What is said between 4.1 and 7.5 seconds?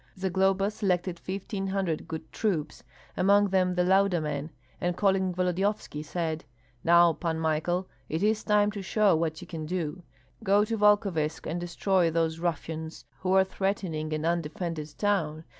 men, and calling Volodyovski, said, "Now, Pan